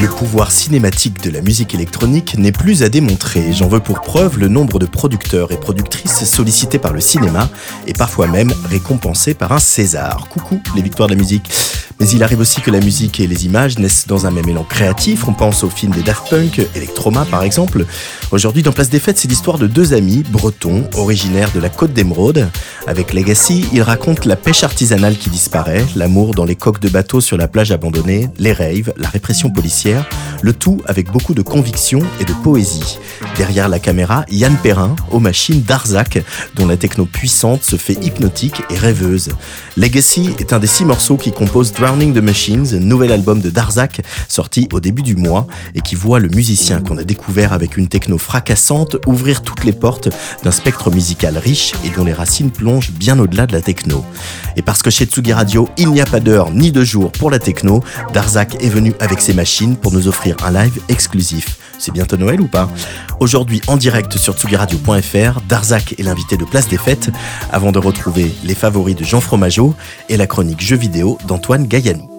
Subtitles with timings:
[0.00, 3.52] Le pouvoir cinématique de la musique électronique n'est plus à démontrer.
[3.52, 7.50] J'en veux pour preuve le nombre de producteurs et productrices sollicités par le cinéma
[7.86, 10.26] et parfois même récompensés par un César.
[10.30, 11.50] Coucou les victoires de la musique.
[11.98, 14.64] Mais il arrive aussi que la musique et les images naissent dans un même élan
[14.64, 15.26] créatif.
[15.28, 17.84] On pense au film des Daft Punk, Electroma par exemple.
[18.30, 21.92] Aujourd'hui, dans Place des Fêtes, c'est l'histoire de deux amis bretons, originaires de la côte
[21.92, 22.48] d'Émeraude.
[22.86, 27.20] Avec Legacy, ils racontent la pêche artisanale qui disparaît, l'amour dans les coques de bateaux
[27.20, 30.08] sur la plage abandonnée, les raves, la répression policière,
[30.42, 32.98] le tout avec beaucoup de conviction et de poésie.
[33.36, 36.22] Derrière la caméra, Yann Perrin, aux machines d'Arzac,
[36.54, 39.30] dont la techno puissante se fait hypnotique et rêveuse.
[39.76, 44.02] Legacy est un des six morceaux qui composent Drowning the Machines, nouvel album de Darzac
[44.28, 47.88] sorti au début du mois et qui voit le musicien qu'on a découvert avec une
[47.88, 50.10] techno fracassante ouvrir toutes les portes
[50.44, 54.04] d'un spectre musical riche et dont les racines plongent bien au-delà de la techno.
[54.56, 57.30] Et parce que chez Tsugi Radio, il n'y a pas d'heure ni de jour pour
[57.30, 61.56] la techno, Darzac est venu avec ses machines pour nous offrir un live exclusif.
[61.80, 62.68] C'est bientôt Noël ou pas
[63.20, 67.10] Aujourd'hui en direct sur tsugiradio.fr, Darzac est l'invité de Place des Fêtes
[67.50, 69.74] avant de retrouver les favoris de Jean Fromageau
[70.10, 72.09] et la chronique jeux vidéo d'Antoine Gaillanou.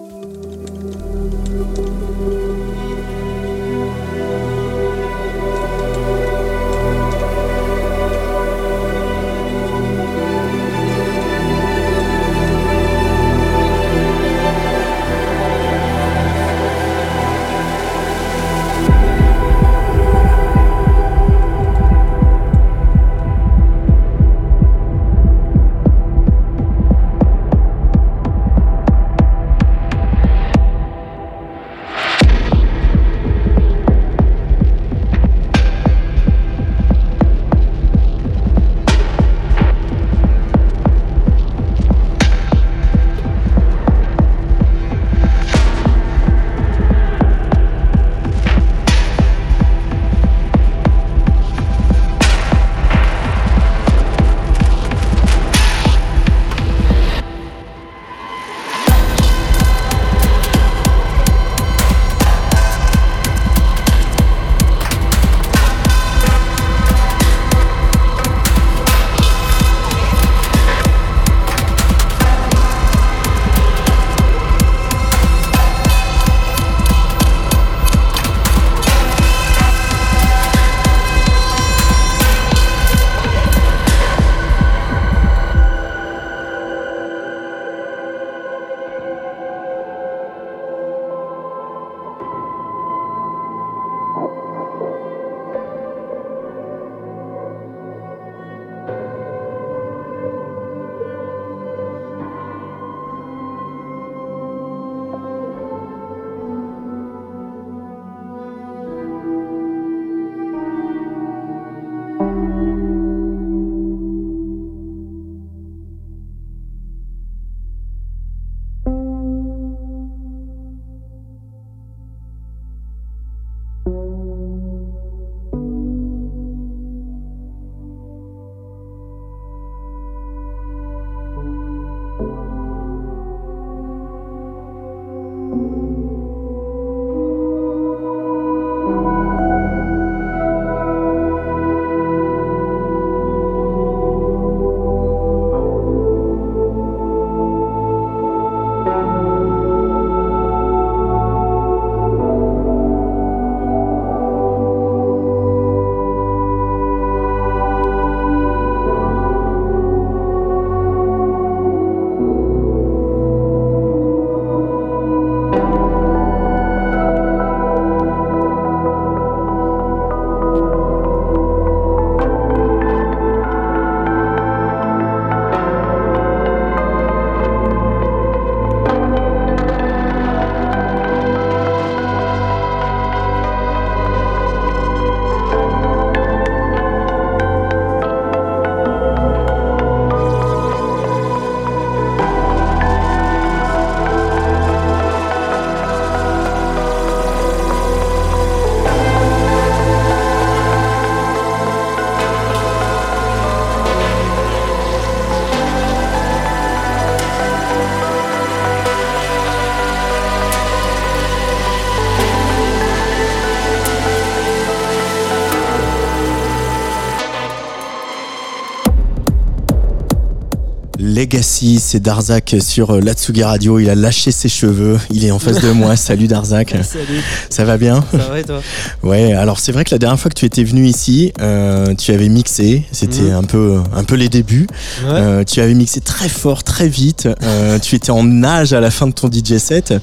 [221.42, 223.78] this C'est Darzak sur euh, Latsugi Radio.
[223.78, 224.98] Il a lâché ses cheveux.
[225.12, 225.94] Il est en face de moi.
[225.94, 226.70] Salut Darzak.
[226.82, 227.20] Salut.
[227.50, 228.04] Ça va bien?
[228.10, 228.60] Ça va et toi?
[229.04, 229.32] Ouais.
[229.32, 232.28] Alors c'est vrai que la dernière fois que tu étais venu ici, euh, tu avais
[232.28, 232.82] mixé.
[232.90, 233.34] C'était Mhm.
[233.36, 234.66] un peu, un peu les débuts.
[235.04, 235.10] Ouais.
[235.12, 237.28] Euh, tu avais mixé très fort, très vite.
[237.44, 239.94] Euh, tu étais en nage à la fin de ton DJ set.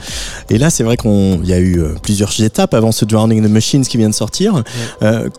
[0.49, 3.49] Et là, c'est vrai qu'on, il y a eu plusieurs étapes avant ce Drowning the
[3.49, 4.63] Machines qui vient de sortir.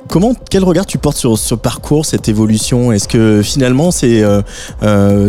[0.08, 2.93] Comment, quel regard tu portes sur ce parcours, cette évolution?
[2.93, 4.23] Est-ce que finalement, c'est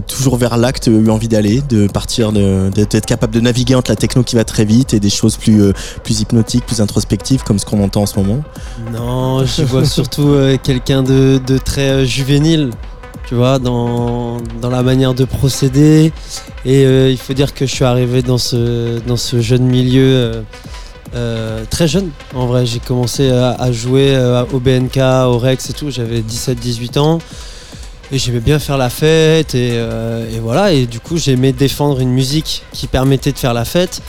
[0.07, 3.91] toujours vers là tu as eu envie d'aller, de partir, d'être capable de naviguer entre
[3.91, 5.73] la techno qui va très vite et des choses plus, euh,
[6.03, 8.41] plus hypnotiques, plus introspectives, comme ce qu'on entend en ce moment
[8.93, 12.71] Non, je vois surtout euh, quelqu'un de, de très euh, juvénile,
[13.27, 16.11] tu vois, dans, dans la manière de procéder.
[16.65, 20.43] Et il faut dire que je suis arrivé dans ce, dans ce jeune milieu
[21.69, 22.09] très jeune.
[22.35, 24.17] En vrai, j'ai commencé à, à jouer
[24.51, 25.89] au BNK, au Rex et tout.
[25.89, 27.19] J'avais 17-18 ans.
[28.11, 30.73] Et j'aimais bien faire la fête et, euh, et voilà.
[30.73, 34.01] Et du coup, j'aimais défendre une musique qui permettait de faire la fête.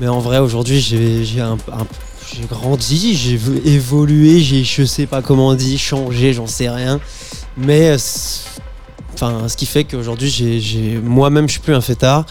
[0.00, 1.86] Mais en vrai, aujourd'hui, j'ai j'ai un, un-
[2.34, 6.98] j'ai grandi, j'ai évolué, j'ai je sais pas comment on dit, changé, j'en sais rien.
[7.56, 7.96] Mais euh,
[9.14, 12.26] enfin, ce qui fait qu'aujourd'hui, j'ai- moi-même, je suis plus un fêtard.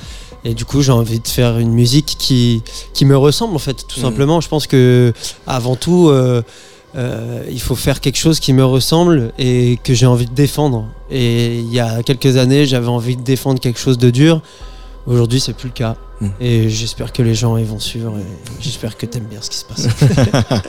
[0.46, 3.88] Et du coup, j'ai envie de faire une musique qui, qui me ressemble en fait,
[3.88, 4.06] tout Mhm.
[4.06, 4.42] simplement.
[4.42, 5.14] Je pense que
[5.48, 6.42] avant tout, euh,
[6.96, 10.88] euh, il faut faire quelque chose qui me ressemble et que j'ai envie de défendre.
[11.10, 14.42] Et il y a quelques années, j'avais envie de défendre quelque chose de dur.
[15.06, 15.96] Aujourd'hui, c'est plus le cas.
[16.22, 16.32] Mhm.
[16.40, 18.14] Et j'espère que les gens ils vont suivre.
[18.18, 18.24] Et
[18.64, 19.88] j'espère que t'aimes bien ce qui se passe.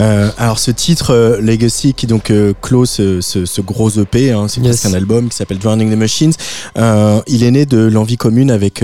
[0.00, 4.30] Euh, alors ce titre euh, Legacy qui donc euh, close ce, ce- ce gros EP,
[4.30, 4.76] hein, c'est Yes.
[4.82, 6.32] presque un album qui s'appelle Drowning the Machines.
[6.76, 8.74] Euh, il est né de l'envie commune avec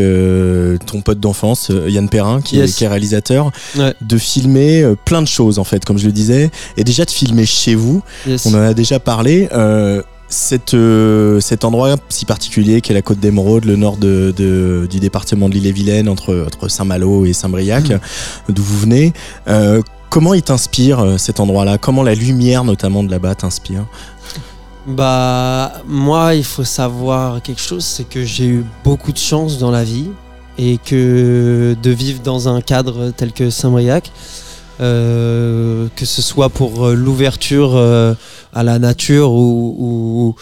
[0.86, 2.70] ton pote d'enfance Yann Perrin qui, Yes.
[2.70, 3.94] est, qui est réalisateur, Ouais.
[4.00, 7.46] de filmer plein de choses en fait, comme je le disais, et déjà de filmer
[7.46, 8.02] chez vous.
[8.26, 8.46] Yes.
[8.46, 9.48] On en a déjà parlé.
[10.28, 14.88] Cette, euh, cet endroit si particulier qui est la côte d'Émeraude, le nord de, de-
[14.90, 17.92] du département de l'île-et-Vilaine, entre, entre Saint-Malo et Saint-Briac,
[18.48, 19.12] d'où vous venez.
[19.46, 19.80] Euh,
[20.10, 21.78] comment il t'inspire euh, cet endroit-là?
[21.78, 23.84] Comment la lumière notamment de là-bas t'inspire?
[24.86, 29.70] Bah, moi, il faut savoir quelque chose, c'est que j'ai eu beaucoup de chance dans
[29.70, 30.08] la vie
[30.58, 34.10] et que de vivre dans un cadre tel que Saint-Briac,
[34.80, 38.14] euh, que ce soit pour euh, l'ouverture euh,
[38.52, 40.34] à la nature ou,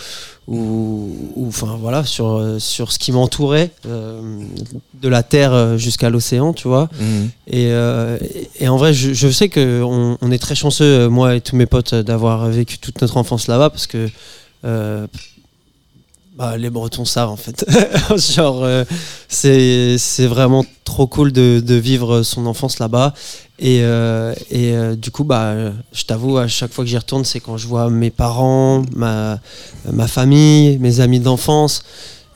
[0.48, 6.52] ou, ou- ou- enfin voilà sur sur ce qui m'entourait de la terre jusqu'à l'océan,
[6.52, 6.88] tu vois.
[7.46, 11.08] Et, euh, et- et en vrai, je, je sais que on, on est très chanceux,
[11.08, 14.08] moi et tous mes potes, d'avoir vécu toute notre enfance là-bas parce que
[14.64, 15.06] euh,
[16.36, 17.64] bah, les Bretons savent en fait.
[18.16, 18.84] Genre, euh,
[19.28, 23.12] c'est vraiment trop cool de, vivre son enfance là-bas.
[23.58, 25.54] Et, euh, et euh, du coup, bah,
[25.92, 29.38] je t'avoue, à chaque fois que j'y retourne, c'est quand je vois mes parents, ma,
[29.90, 31.82] ma famille, mes amis d'enfance.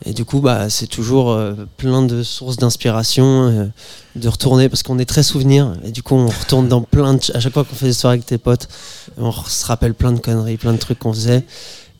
[0.04, 3.70] Et du coup, bah, c'est toujours euh, plein de sources d'inspiration
[4.14, 5.72] de retourner parce qu'on est très souvenirs.
[5.84, 7.20] Et du coup, on retourne dans plein de.
[7.34, 8.69] À chaque fois qu'on fait des soirées avec tes potes,
[9.16, 11.44] on se rappelle plein de conneries, plein de trucs qu'on faisait.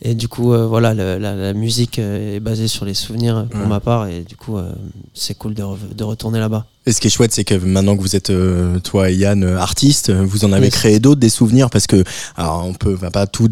[0.03, 3.47] Et du coup, euh, voilà, le- la, la musique euh, est basée sur les souvenirs
[3.51, 3.67] pour Ouais.
[3.67, 4.07] ma part.
[4.09, 4.71] Et du coup, euh,
[5.15, 6.67] c'est cool de, re- de retourner là-bas.
[6.87, 9.43] Et ce qui est chouette, c'est que maintenant que vous êtes, euh, toi et Yann,
[9.45, 12.05] artistes, vous en avez créé d'autres, des souvenirs, parce que,
[12.37, 13.49] alors, on peut, va pas tout,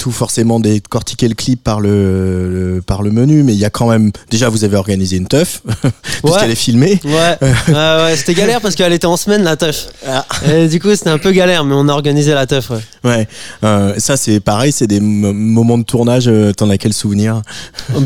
[0.00, 3.70] tout forcément décortiquer le clip par le, le- par le menu, mais il y a
[3.70, 5.60] quand même, déjà, vous avez organisé une teuf,
[6.24, 6.98] puisqu'elle est filmée.
[7.04, 9.88] Ouais, ouais, ouais, c'était galère parce qu'elle était en semaine la teuf.
[10.08, 10.24] Ah.
[10.50, 12.70] Et du coup, c'était un peu galère, mais on a organisé la teuf.
[12.70, 12.78] Ouais.
[13.04, 13.28] Ouais,
[13.62, 17.42] Euh, ça c'est pareil, c'est des mo- moments de tournage, euh, t'en as quel souvenir?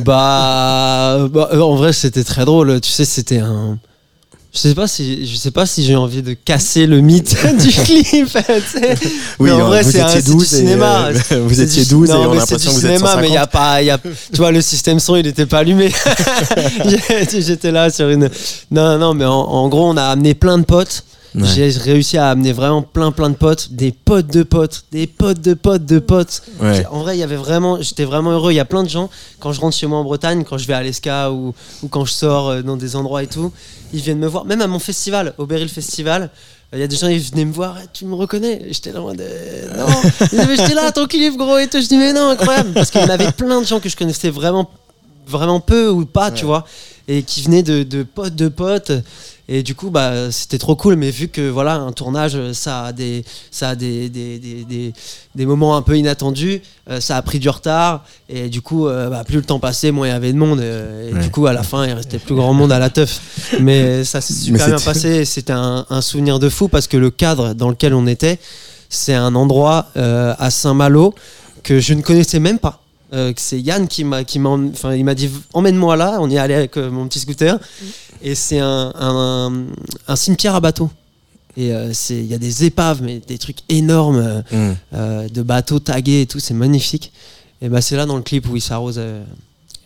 [0.05, 2.81] Bah, bah, euh, en vrai, c'était très drôle.
[2.81, 3.79] Tu sais, c'était un.
[4.55, 7.69] Je sais pas si je sais pas si j'ai envie de casser le mythe du
[7.71, 8.29] clip.
[8.29, 8.95] sais.
[9.41, 11.09] Mais en euh, vrai, c'est du 12 et, cinéma.
[11.33, 13.17] euh, vous étiez du- 12 et on a mais l'impression que c'est vous êtes cinéma,
[13.21, 13.51] mais il y a 150.
[13.51, 15.93] pas, y a, tu vois, le système son, il était pas allumé.
[17.37, 18.31] J'étais là sur une.
[18.71, 21.05] Non, non, mais en, en gros, on a amené plein de potes.
[21.35, 21.43] Ouais.
[21.53, 25.41] J'ai réussi à amener vraiment plein, plein de potes, des potes de potes, des potes
[25.41, 26.43] de potes de potes.
[26.61, 26.87] Ouais.
[26.87, 28.53] En vrai, il y avait vraiment, j'étais vraiment heureux.
[28.53, 29.11] Il y a plein de gens
[29.41, 32.05] quand je rentre chez moi en Bretagne, quand je vais à l'Esca ou, ou quand
[32.05, 33.53] je sors euh, dans des endroits et tout,
[33.93, 34.45] ils viennent me voir.
[34.45, 37.47] Même à mon festival, au Beryl Festival, euh, il y a des gens ils venaient
[37.47, 37.79] me voir.
[37.83, 38.67] Eh, Tu me reconnais?
[38.71, 40.47] J'étais là en mode euh, non.
[40.57, 41.81] J'étais là, ton clip gros et tout.
[41.81, 42.73] Je dis mais non, incroyable.
[42.75, 44.71] Parce qu'il y en avait plein de gens que je connaissais vraiment,
[45.27, 46.65] vraiment peu ou pas, tu vois,
[47.09, 48.93] et qui venaient de, de potes de potes.
[49.49, 50.97] Et du coup, bah, c'était trop cool.
[50.97, 54.93] Mais vu que voilà, un tournage, ça a des, ça a des, des, des, des,
[55.35, 56.63] des moments un peu inattendus.
[56.91, 58.05] euh, ça a pris du retard.
[58.29, 60.61] Et du coup, euh, bah, plus le temps passait, moins il y avait de monde.
[60.61, 61.21] et Ouais.
[61.23, 63.21] du coup, à la fin, il restait plus grand monde à la teuf.
[63.61, 65.25] Mais ça s'est super bien passé.
[65.27, 68.39] C'était un, un souvenir de fou parce que le cadre dans lequel on était,
[68.89, 71.15] c'est un endroit euh, à Saint-Malo
[71.63, 72.81] que je ne connaissais même pas.
[73.15, 74.59] Euh, que c'est Yann qui m'a qui m'a
[74.95, 77.59] il m'a dit emmène-moi là on y est allé avec euh, mon petit scooter.
[78.23, 79.67] Et c'est un, un,
[80.09, 80.91] un cimetière à bateaux.
[81.57, 84.77] Et euh, c'est il y a des épaves mais des trucs énormes euh, Mm.
[84.95, 87.13] euh, de bateaux tagués et tout c'est magnifique.
[87.63, 89.23] Et bah c'est là dans le clip où il s'arrose euh,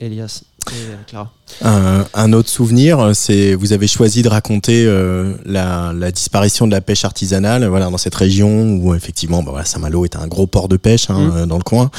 [0.00, 5.32] Elias et euh, Clara Un, un autre souvenir, c'est vous avez choisi de raconter euh,
[5.44, 9.64] la, la disparition de la pêche artisanale, voilà, dans cette région où effectivement, bah, voilà,
[9.64, 11.46] Saint-Malo est un gros port de pêche hein, Mm.
[11.46, 11.90] dans le coin.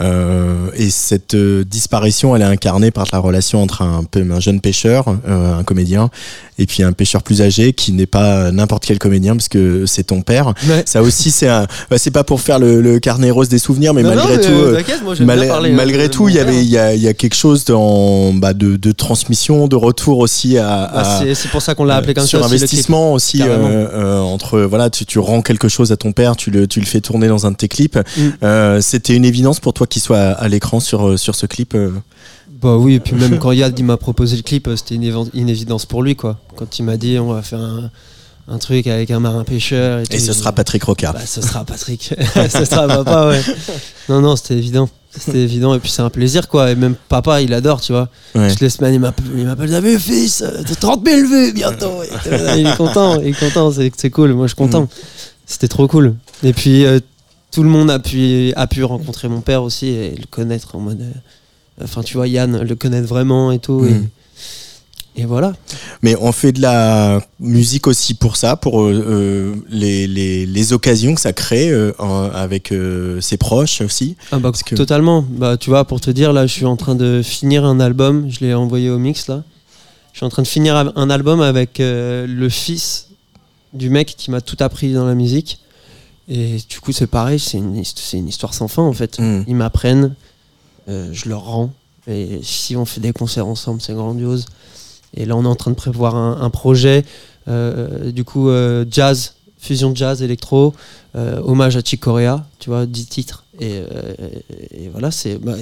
[0.00, 4.60] Euh, et cette euh, disparition, elle est incarnée par la relation entre un, un jeune
[4.60, 6.08] pêcheur, euh, un comédien,
[6.58, 10.04] et puis un pêcheur plus âgé qui n'est pas n'importe quel comédien parce que c'est
[10.04, 10.54] ton père.
[10.68, 10.82] Ouais.
[10.86, 14.02] Ça aussi, c'est bah, c'est pas pour faire le, le carnet rose des souvenirs, mais
[14.02, 14.52] Non, malgré non, mais, tout.
[14.52, 16.48] euh, moi, Mal- parler, malgré tout, il y père.
[16.48, 19.76] avait, il y a, il y a quelque chose dans, bah, de, de transmission, de
[19.76, 22.56] retour aussi à, à- c'est- c'est pour ça qu'on l'a appelé comme sur ça clip.
[22.62, 26.50] investissement aussi euh, euh, entre voilà, tu, tu rends quelque chose à ton père, tu
[26.50, 27.96] le, tu le fais tourner dans un de tes clips.
[27.96, 28.20] Mm.
[28.42, 31.46] Euh, C'était une évidence pour toi qu'il soit à, à l'écran sur euh, sur ce
[31.46, 31.74] clip.
[31.74, 31.90] euh.
[32.62, 35.12] Bah oui, et puis même quand Yad il m'a proposé le clip, euh, c'était une,
[35.34, 36.38] une évidence pour lui quoi.
[36.56, 37.90] Quand il m'a dit on va faire un,
[38.48, 41.14] un truc avec un marin pêcheur et, Et tout, ce sera Patrick Rocard.
[41.14, 43.40] Bah ce sera Patrick, ce sera papa ouais.
[44.08, 46.70] Non non c'était évident, c'était évident et puis c'est un plaisir quoi.
[46.70, 48.08] Et même papa il adore tu vois.
[48.34, 48.50] Ouais.
[48.50, 52.02] Toutes les semaines il m'appelle, m'appelle t'as vu fils, euh, t'as 30 000 vues bientôt.
[52.56, 54.32] Il est content, il est content, c'est cool.
[54.34, 54.88] Moi je suis content.
[55.46, 56.14] C'était trop cool.
[56.42, 56.98] Et puis euh,
[57.52, 60.80] tout le monde a pu a pu rencontrer mon père aussi et le connaître en
[60.80, 61.00] mode.
[61.00, 61.12] euh,
[61.82, 63.80] Enfin, tu vois, Yann le connaître vraiment et tout.
[63.80, 63.88] Mm.
[63.88, 64.02] Et,
[65.16, 65.52] et voilà.
[66.02, 70.72] Mais on fait de la musique aussi pour ça, pour euh, euh, les, les, les
[70.72, 71.92] occasions que ça crée euh,
[72.32, 74.16] avec euh, ses proches aussi.
[74.30, 75.22] Ah bah, Parce que- Totalement.
[75.28, 78.30] Bah, tu vois, pour te dire, là, je suis en train de finir un album.
[78.30, 79.42] Je l'ai envoyé au mix, là.
[80.12, 83.08] Je suis en train de finir un album avec le fils
[83.72, 85.58] du mec qui m'a tout appris dans la musique.
[86.28, 89.18] Et du coup, c'est pareil, c'est une, une histoire sans fin, en fait.
[89.18, 89.44] Mm.
[89.48, 90.14] Ils m'apprennent,
[90.88, 91.72] je leur rends.
[92.06, 94.44] Et si on fait des concerts ensemble, c'est grandiose.
[95.14, 97.04] Et là, on est en train de prévoir un, un projet,
[97.48, 100.74] euh, du coup, euh, jazz, fusion jazz, électro,
[101.16, 103.44] euh, hommage à Chick Corea, tu vois, 10 titres.
[103.60, 103.82] Et,
[104.74, 105.54] et voilà, c'est, bah,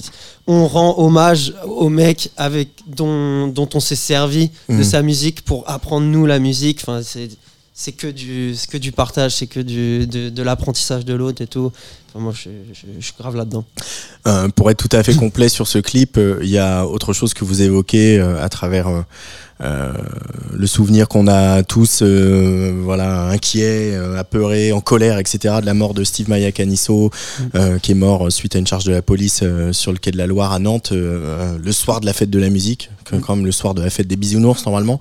[0.47, 4.85] on rend hommage au mec avec, dont, dont on s'est servi de Mhm.
[4.85, 6.79] sa musique pour apprendre nous la musique.
[6.83, 7.29] Enfin, c'est,
[7.75, 11.47] c'est que du, que du partage, c'est que du, de, de l'apprentissage de l'autre et
[11.47, 11.73] tout.
[12.15, 13.65] Je, grave là-dedans.
[14.27, 17.13] Euh, pour être tout à fait complet sur ce clip, euh, il y a autre
[17.13, 18.89] chose que vous évoquez euh, à travers
[19.63, 19.93] euh,
[20.57, 25.75] le souvenir qu'on a tous, euh, voilà, inquiets, euh, apeurés, en colère, etc., de la
[25.75, 27.11] mort de Steve Maya Canisso,
[27.55, 30.11] euh, qui est mort suite à une charge de la police euh, sur le quai
[30.11, 33.37] de la Loire à Nantes, le soir de la fête de la musique, que- quand
[33.37, 34.99] même le soir de la fête des bisounours normalement.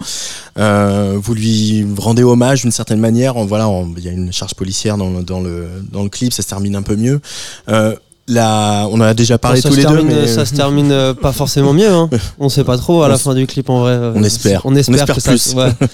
[0.57, 3.37] Euh, vous lui rendez hommage d'une certaine manière.
[3.37, 6.33] En, voilà, il y a une charge policière dans, le- dans le dans le clip,
[6.33, 7.21] ça se termine un peu mieux.
[7.69, 7.95] Euh,
[8.31, 11.13] On en a déjà parlé ça tous les deux, termine, mais ça se termine euh,
[11.13, 11.89] pas forcément mieux.
[11.89, 12.09] Hein.
[12.39, 13.93] On sait pas trop à On la fin du clip en vrai.
[13.93, 14.61] euh, on espère.
[14.65, 15.31] On espère, On espère que ça.
[15.31, 15.53] plus.
[15.55, 15.71] ouais.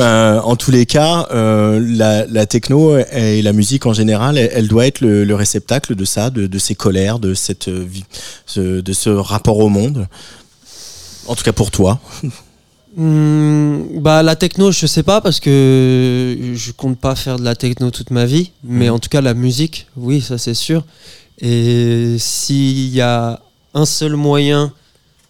[0.00, 4.50] Euh, en tous les cas, euh, la, la techno et la musique en général, elle,
[4.54, 8.04] elle doit être le, le réceptacle de ça, de, de ces colères, de cette vie-
[8.46, 10.06] ce- de ce rapport au monde.
[11.26, 11.98] En tout cas pour toi.
[12.96, 17.54] Hmm, bah la techno, je sais pas parce que je compte pas faire de la
[17.54, 18.94] techno toute ma vie, mais Mhm.
[18.94, 20.82] en tout cas la musique, oui, ça c'est sûr.
[21.40, 23.40] Et s'il y a
[23.74, 24.72] un seul moyen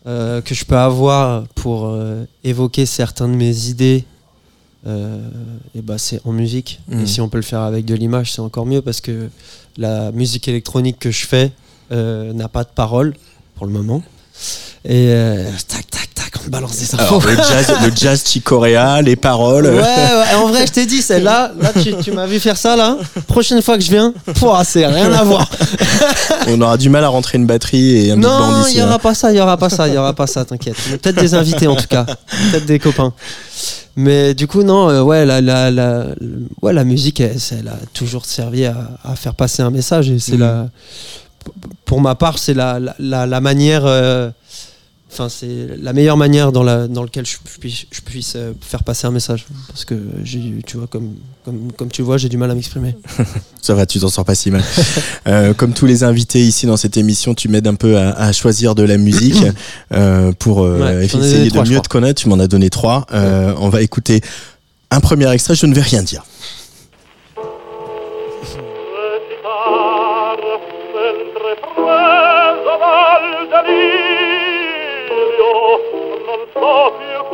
[0.07, 4.05] euh, que je peux avoir pour euh, évoquer certaines de mes idées,
[4.87, 5.29] euh,
[5.75, 6.81] et bah c'est en musique.
[6.91, 9.29] Et si on peut le faire avec de l'image, c'est encore mieux parce que
[9.77, 11.53] la musique électronique que je fais
[11.91, 13.15] n'a pas de parole
[13.57, 14.03] pour le moment.
[14.85, 17.21] Et euh, tac tac tac, on balance des infos.
[17.21, 19.67] Alors, le jazz, le jazz chicorea, les paroles.
[19.67, 22.77] Ouais, ouais, en vrai, je t'ai dit, celle-là, là, tu, tu m'as vu faire ça,
[22.77, 22.97] là.
[23.27, 25.51] Prochaine fois que je viens, pouah, c'est rien à voir.
[26.47, 28.77] On aura du mal à rentrer une batterie et un Non, il ici.
[28.79, 28.87] y hein.
[28.87, 30.77] aura pas ça, il y aura pas ça, il y aura pas ça, t'inquiète.
[31.03, 32.05] Peut-être des invités en tout cas,
[32.53, 33.13] peut-être des copains.
[33.97, 36.05] Mais du coup, non, euh, ouais, la, la, la,
[36.63, 40.09] ouais, la musique, elle, a toujours servi à, à faire passer un message.
[40.09, 40.69] Et c'est la,
[41.85, 44.31] pour ma part, c'est la, la, manière, euh,
[45.11, 48.83] enfin, c'est la meilleure manière dans, la, dans laquelle je, puisse, je puisse euh, faire
[48.83, 49.47] passer un message.
[49.69, 49.95] Parce que,
[50.67, 51.15] tu vois, comme,
[51.45, 52.97] comme, comme tu vois, j'ai du mal à m'exprimer.
[53.63, 54.63] Ça va, tu t'en sors pas si mal.
[55.27, 58.33] Euh, comme tous les invités ici dans cette émission, tu m'aides un peu à, à
[58.33, 59.43] choisir de la musique
[59.93, 62.21] euh, pour Ouais, essayer de trois, mieux te connaître.
[62.23, 63.07] Tu m'en as donné trois.
[63.13, 64.21] On va écouter
[64.91, 65.55] un premier extrait.
[65.55, 66.25] Je ne vais rien dire.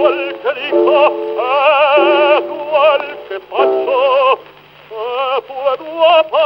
[0.05, 0.99] quel che dico
[1.39, 4.39] e quel che faccio
[4.89, 4.95] e
[5.47, 6.45] tua dopo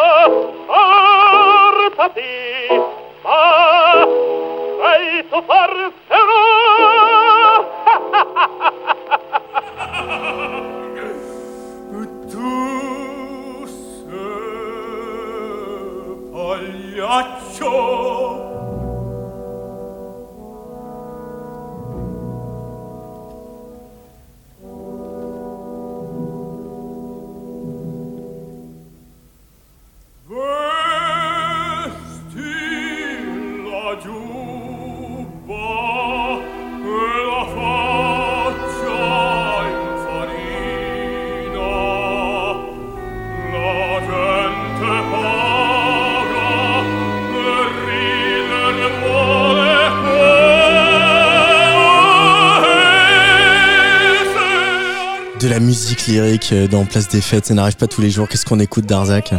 [1.88, 2.34] partati
[3.22, 4.06] ma
[4.78, 7.56] sei tu forse no
[55.58, 58.28] la musique lyrique euh, dans Place des Fêtes, ça n'arrive pas tous les jours.
[58.28, 59.34] Qu'est-ce qu'on écoute d'Arzac?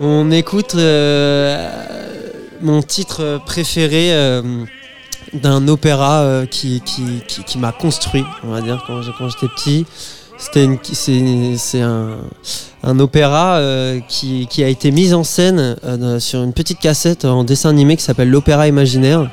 [0.00, 1.68] On écoute euh,
[2.62, 4.64] mon titre préféré euh,
[5.34, 9.84] d'un opéra euh, qui, qui, qui, m'a construit, on va dire, quand quand j'étais petit.
[10.38, 12.08] C'est un,
[12.84, 17.26] un opéra euh, qui, qui a été mis en scène euh, sur une petite cassette
[17.26, 19.28] en dessin animé qui s'appelle L'Opéra Imaginaire.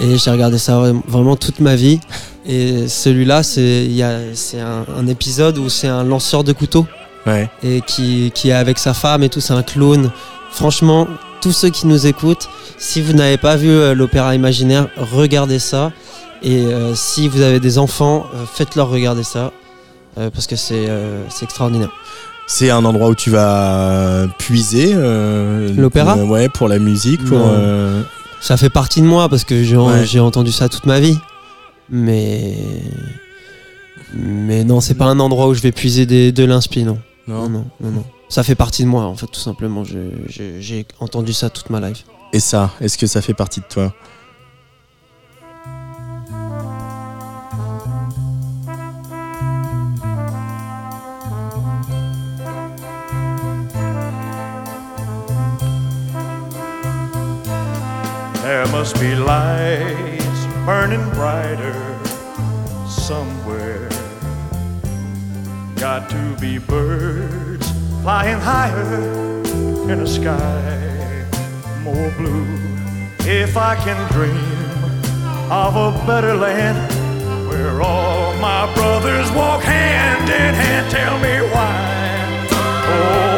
[0.00, 2.00] Et j'ai regardé ça vra- vraiment toute ma vie.
[2.46, 3.88] Et celui-là, c'est
[4.60, 6.86] un, un épisode où c'est un lanceur de couteau
[7.26, 7.48] Ouais.
[7.62, 10.10] et qui, qui est avec sa femme et tout, c'est un clown.
[10.50, 11.08] Franchement,
[11.40, 15.90] tous ceux qui nous écoutent, si vous n'avez pas vu euh, l'opéra imaginaire, regardez ça.
[16.42, 19.52] Et euh, si vous avez des enfants, euh, faites-leur regarder ça.
[20.18, 21.88] euh, parce que c'est euh, extraordinaire.
[22.46, 27.40] C'est un endroit où tu vas puiser euh, L'opéra Ouais, pour la musique, pour.
[27.42, 28.02] Euh,
[28.40, 30.04] Ça fait partie de moi parce que j'ai Ouais.
[30.04, 31.18] j'ai entendu ça toute ma vie.
[31.90, 32.56] Mais.
[34.12, 36.98] Mais non, c'est pas un endroit où je vais puiser des- de l'inspi, non.
[37.26, 37.42] non.
[37.42, 38.04] Non, non, non, non.
[38.28, 39.82] Ça fait partie de moi, en fait, tout simplement.
[39.84, 42.04] J'ai entendu ça toute ma life.
[42.32, 43.94] Et ça, est-ce que ça fait partie de toi?
[58.42, 60.13] There must be lights
[60.64, 61.74] burning brighter
[62.88, 63.88] somewhere.
[65.76, 69.42] Got to be birds flying higher
[69.90, 71.26] in a sky
[71.82, 72.46] more blue.
[73.20, 74.64] If I can dream
[75.52, 76.78] of a better land
[77.48, 82.48] where all my brothers walk hand in hand, tell me why.
[82.86, 83.33] Oh,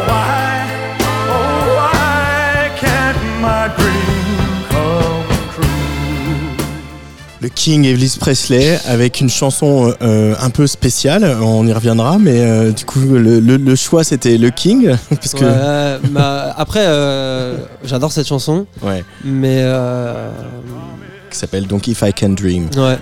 [7.39, 12.39] Le King Elvis Presley avec une chanson euh, un peu spéciale, on y reviendra, mais
[12.41, 16.83] euh, du coup le, le- le choix c'était le King parce que Ouais, bah, après,
[16.87, 19.63] euh, j'adore cette chanson, ouais, mais
[21.29, 22.69] qui s'appelle donc If I Can Dream.
[22.75, 22.97] ouais,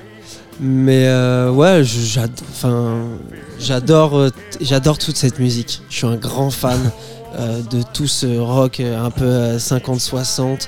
[0.59, 1.07] mais
[1.49, 1.81] ouais,
[3.59, 5.81] j'adore, j'adore toute cette musique.
[5.89, 6.79] Je suis un grand fan
[7.39, 10.67] de tout ce rock un peu euh, 50-60.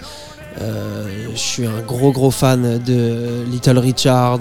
[0.62, 4.40] Euh, je suis un gros gros fan de Little Richard.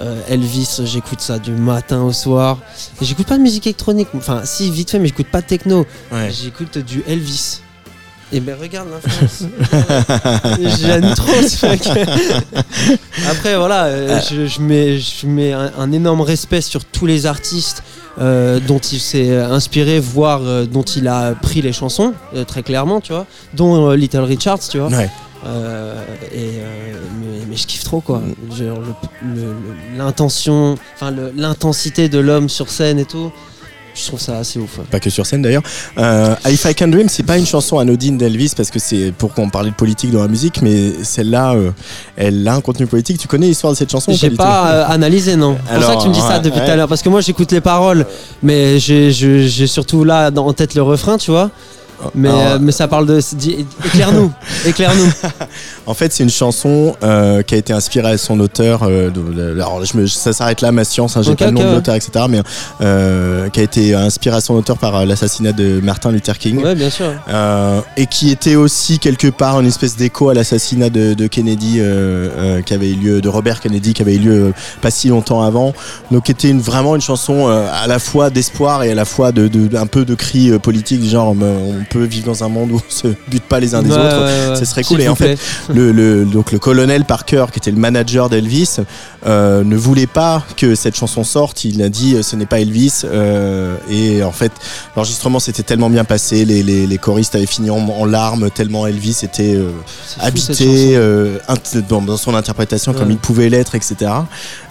[0.00, 2.58] euh, Elvis, j'écoute ça du matin au soir.
[3.02, 5.86] J'écoute pas de musique électronique, enfin si vite fait, mais j'écoute pas de techno.
[6.12, 6.30] Ouais.
[6.30, 7.60] J'écoute du Elvis.
[8.32, 9.42] Et ben regarde l'influence.
[10.80, 11.82] J'aime trop ce mec.
[13.28, 17.26] Après voilà, euh, je, je mets, je mets un, un énorme respect sur tous les
[17.26, 17.82] artistes
[18.20, 22.62] euh, dont il s'est inspiré, voire euh, dont il a pris les chansons, euh, très
[22.62, 24.88] clairement, tu vois, dont Little Richards, tu vois.
[24.90, 25.10] Ouais.
[25.46, 25.94] Euh,
[26.32, 28.20] et euh, mais, mais je kiffe trop quoi.
[28.58, 29.54] Le-
[29.96, 33.32] L'intention, enfin l'intensité de l'homme sur scène et tout.
[33.92, 34.78] Je trouve ça assez ouf.
[34.78, 34.84] ouais.
[34.88, 35.64] Pas que sur scène d'ailleurs.
[35.98, 39.34] Euh, If I Can Dream, c'est pas une chanson anodine d'Elvis parce que c'est pour
[39.34, 41.72] qu'on parlait de politique dans la musique, mais celle-là, euh,
[42.16, 43.18] elle a un contenu politique.
[43.18, 45.56] Tu connais l'histoire de cette chanson J'ai pas euh, analysé, non.
[45.68, 46.64] C'est pour ça que tu me dis ça depuis ouais.
[46.66, 46.88] tout à l'heure.
[46.88, 48.06] Parce que moi, j'écoute les paroles,
[48.44, 51.50] mais j'ai surtout là en tête le refrain, tu vois.
[52.14, 53.18] Mais, Alors, euh, mais ça parle de.
[53.86, 54.32] Éclaire-nous,
[54.66, 55.10] éclaire-nous.
[55.86, 58.82] En fait, c'est une chanson euh, qui a été inspirée à son auteur.
[58.84, 61.16] euh, de- alors, je me, ça s'arrête là, ma science.
[61.16, 62.26] Hein, j'ai Ok, pas le nom de l'auteur, etc.
[62.28, 62.40] Mais
[62.80, 66.62] euh, qui a été inspirée à son auteur par l'assassinat de Martin Luther King.
[66.62, 67.12] Ouais, bien sûr.
[67.96, 71.80] Et qui était aussi quelque part une espèce d'écho à l'assassinat de, de Kennedy
[72.66, 75.72] qui avait eu lieu de Robert Kennedy qui avait eu lieu pas si longtemps avant
[76.10, 79.32] donc qui était une, vraiment une chanson à la fois d'espoir et à la fois
[79.32, 82.76] de, de- un peu de cri politique genre on peut vivre dans un monde où
[82.76, 84.56] on se bute pas les uns des Ouais, autres ouais, ouais.
[84.56, 85.00] ce serait cool.
[85.00, 85.38] Et en fait.
[85.74, 88.78] Le, donc le colonel Parker, qui était le manager d'Elvis,
[89.26, 91.64] euh, ne voulait pas que cette chanson sorte.
[91.64, 93.02] Il a dit euh, ce n'est pas Elvis.
[93.04, 94.52] euh, et en fait,
[94.96, 98.86] l'enregistrement s'était tellement bien passé, les, les, les choristes avaient fini en, en larmes tellement
[98.86, 99.70] Elvis était euh,
[100.06, 100.96] fou, habité
[101.88, 104.10] dans, dans son interprétation comme il pouvait l'être, etc.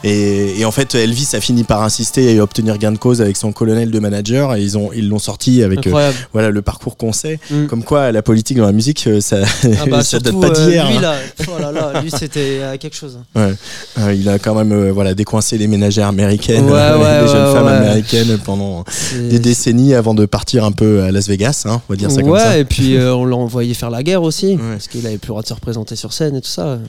[0.04, 3.38] Et, et en fait, Elvis a fini par insister et obtenir gain de cause avec
[3.38, 5.88] son colonel de manager et ils ont ils l'ont sorti avec
[6.34, 7.40] voilà le parcours qu'on sait.
[7.52, 7.66] Mm.
[7.68, 9.38] Comme quoi, la politique dans la musique, ça,
[9.80, 10.88] Ah bah, ça date pas d'hier.
[10.90, 11.02] lui hein.
[11.02, 11.16] là,
[11.48, 13.20] oh là là, lui c'était quelque chose.
[14.14, 17.67] Il a quand même euh, voilà décoincé les ménagères américaines, Ouais, ouais, les jeunes femmes
[17.67, 18.84] américaines pendant
[19.30, 22.21] des décennies avant de partir un peu à Las Vegas, hein, on va dire ça
[22.21, 22.58] comme ouais, ça.
[22.58, 25.34] et puis euh, on l'a envoyé faire la guerre aussi, parce qu'il avait plus le
[25.34, 26.80] droit de se représenter sur scène et tout ça.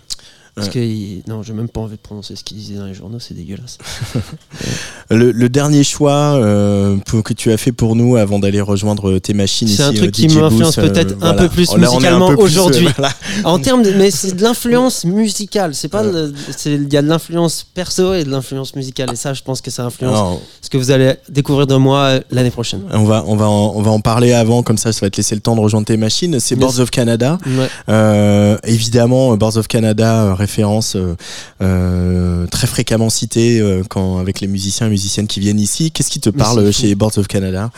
[0.54, 2.94] Parce que il- non, j'ai même pas envie de prononcer ce qu'il disait dans les
[2.94, 3.78] journaux, c'est dégueulasse.
[5.10, 9.18] Le, le dernier choix euh, pour- que tu as fait pour nous avant d'aller rejoindre
[9.18, 11.42] tes machines C'est un truc euh, qui m'influence euh, peut-être un voilà.
[11.42, 12.86] peu plus Là, un musicalement euh, aujourd'hui.
[12.96, 13.12] voilà.
[13.44, 17.64] En termes de, mais c'est de l'influence musicale, c'est pas, il y a de l'influence
[17.74, 20.78] perso et de l'influence musicale et ça, je pense que ça influence Alors, ce que
[20.78, 22.82] vous allez découvrir de moi euh, l'année prochaine.
[22.92, 25.16] on va, on va, en, on va en parler avant, comme ça, ça va te
[25.16, 26.38] laisser le temps de rejoindre tes machines.
[26.38, 26.54] C'est.
[26.56, 27.38] Boards of Canada.
[27.46, 27.68] Ouais.
[27.88, 31.14] Euh, évidemment, euh, Boards of Canada, euh, référence euh,
[31.62, 35.90] euh, très fréquemment citée euh, quand avec les musiciens et musiciennes qui viennent ici.
[35.92, 37.70] Qu'est-ce qui te parle chez Boards of Canada?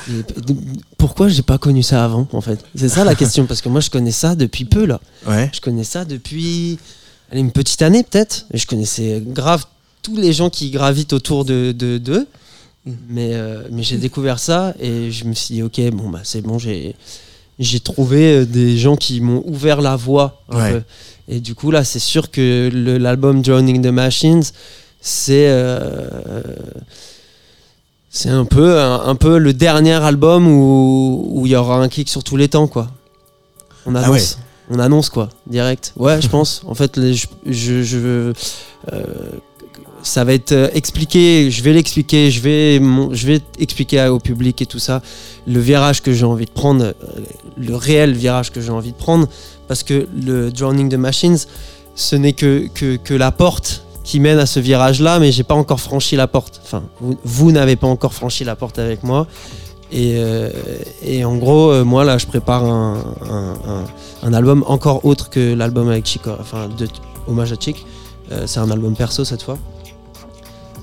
[0.98, 2.58] Pourquoi j'ai pas connu ça avant en fait?
[2.74, 5.00] C'est ça la question parce que moi je connais ça depuis peu là.
[5.26, 5.50] Ouais.
[5.52, 6.78] Je connais ça depuis
[7.30, 8.46] allez, une petite année peut-être.
[8.54, 9.64] Je connaissais grave
[10.02, 12.26] tous les gens qui gravitent autour de de- d'eux.
[13.08, 16.40] Mais, euh, mais j'ai découvert ça et je me suis dit ok bon bah c'est
[16.40, 16.96] bon j'ai
[17.62, 20.82] j'ai trouvé euh, des gens qui m'ont ouvert la voie Ouais.
[21.28, 24.42] Et du coup là c'est sûr que l'album Drowning the Machines
[25.00, 26.42] c'est euh,
[28.10, 31.88] c'est un peu un, un peu le dernier album où où il y aura un
[31.88, 32.90] kick sur tous les temps quoi.
[33.86, 34.06] On annonce.
[34.06, 34.22] Ah ouais.
[34.70, 35.92] On annonce quoi, direct.
[35.96, 36.62] Ouais, je pense.
[36.66, 38.32] En fait, les- je, je, je-
[38.92, 39.12] euh,
[40.02, 41.50] ça va être euh, expliqué.
[41.50, 42.30] Je vais l'expliquer.
[42.30, 42.80] Je vais,
[43.12, 45.02] je vais expliquer au public et tout ça
[45.46, 46.92] le virage que j'ai envie de prendre, euh,
[47.56, 49.26] le réel virage que j'ai envie de prendre,
[49.68, 51.38] parce que le Drowning the Machines,
[51.94, 55.80] ce n'est que, que la porte qui mène à ce virage-là, mais j'ai pas encore
[55.80, 56.60] franchi la porte.
[56.64, 56.82] Enfin,
[57.24, 59.26] vous, n'avez pas encore franchi la porte avec moi.
[59.92, 60.50] Et, euh,
[61.24, 63.04] en gros, moi là, je prépare un,
[64.22, 66.88] un- album encore autre que l'album avec Chico, enfin de
[67.28, 67.84] hommage à Chic.
[68.46, 69.58] C'est un album perso cette fois.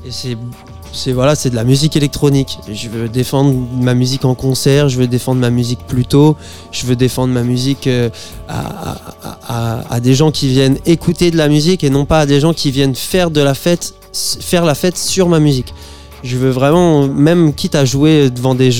[0.06, 2.58] Et c'est voilà, c'est de la musique électronique.
[2.72, 6.36] Je veux défendre ma musique en concert, je veux défendre ma musique plus tôt,
[6.72, 8.10] je veux défendre ma musique euh,
[8.48, 12.54] à, des gens qui viennent écouter de la musique et non pas à des gens
[12.54, 15.74] qui viennent faire de la fête, faire la fête sur ma musique.
[16.24, 18.72] Je veux vraiment, même quitte à jouer devant des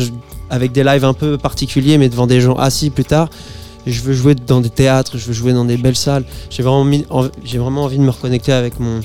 [0.50, 3.30] avec des lives un peu particuliers, mais devant des gens assis plus tard.
[3.86, 6.26] Je veux jouer dans des théâtres, je veux jouer dans des belles salles.
[6.50, 6.84] J'ai vraiment
[7.84, 9.00] envie de me reconnecter avec mon,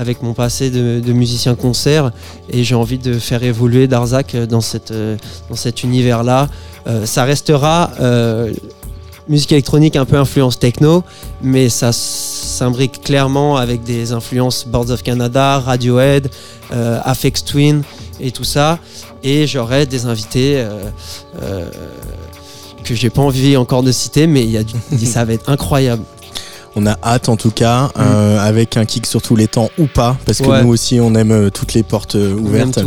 [0.00, 2.10] avec mon passé de, musicien concert
[2.50, 5.16] et j'ai envie de faire évoluer Darzac dans, cette, euh,
[5.50, 6.48] dans cet univers-là.
[6.86, 8.50] Euh, ça restera euh,
[9.28, 11.04] musique électronique un peu influence techno,
[11.42, 16.30] mais ça s'imbrique clairement avec des influences Boards of Canada, Radiohead,
[16.72, 17.82] euh, Afex Twin
[18.20, 18.78] et tout ça.
[19.22, 20.66] Et j'aurai des invités
[22.84, 24.48] que j'ai pas envie encore de citer, mais
[25.04, 26.04] ça va être incroyable.
[26.76, 29.86] On a hâte en tout cas, euh, avec un kick sur tous les temps ou
[29.86, 30.50] pas, parce que Mm.
[30.50, 30.62] Ouais.
[30.62, 32.78] nous aussi on aime euh, toutes les portes euh, ouvertes.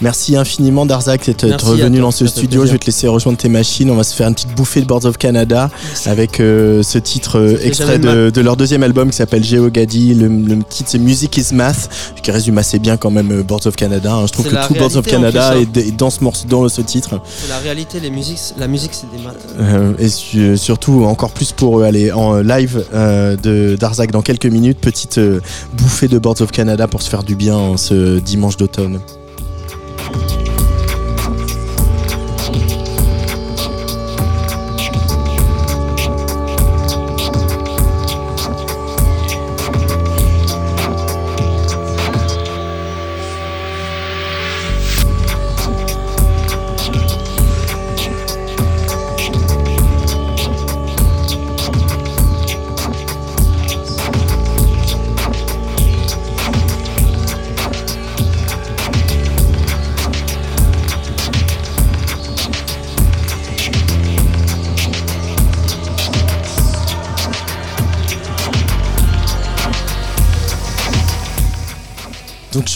[0.00, 2.66] Merci infiniment Darzak d'être revenu dans ce studio.
[2.66, 3.90] Je vais te laisser rejoindre tes machines.
[3.90, 5.70] On va se faire une petite bouffée de Boards of Canada
[6.06, 10.14] avec euh, ce titre euh, extrait de, de leur deuxième album qui s'appelle Geogadi.
[10.14, 11.88] Le, le titre c'est Music is Math,
[12.22, 14.12] qui résume assez bien quand même Boards of Canada.
[14.12, 14.26] hein.
[14.26, 15.68] Je trouve que tout Boards of Canada plus, hein.
[15.88, 17.20] est dans ce morceau, dans ce titre.
[17.48, 19.96] La réalité, les musiques, la musique c'est des maths.
[19.98, 24.78] Et su- surtout encore plus pour aller en live euh, de Darzak dans quelques minutes.
[24.78, 25.40] Petite euh,
[25.74, 29.00] bouffée de Boards of Canada pour se faire du bien en ce dimanche d'automne.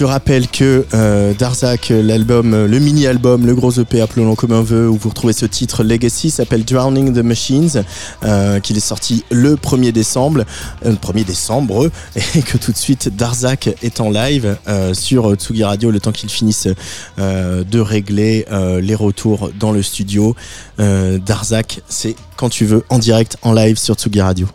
[0.01, 4.89] Je rappelle que euh, Darzak, l'album, le mini-album, le gros EP, appelons-le comme un veut,
[4.89, 7.85] où vous retrouvez ce titre Legacy, s'appelle Drowning the Machines,
[8.25, 10.47] euh, qu'il est sorti le 1er décembre,
[10.87, 11.91] euh, 1er décembre,
[12.35, 14.57] et que tout de suite Darzak est en live
[14.95, 16.67] sur Tsugi Radio, le temps qu'il finisse
[17.19, 18.47] euh, de régler
[18.81, 20.35] les retours dans le studio.
[20.79, 24.49] Darzak, c'est quand tu veux, en direct, en live sur Tsugi Radio.